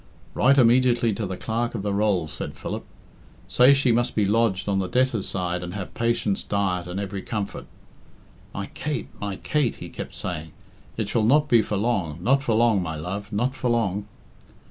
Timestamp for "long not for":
11.77-12.55